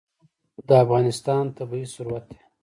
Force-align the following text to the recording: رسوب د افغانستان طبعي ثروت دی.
رسوب 0.51 0.65
د 0.69 0.71
افغانستان 0.85 1.43
طبعي 1.57 1.85
ثروت 1.93 2.23
دی. 2.31 2.39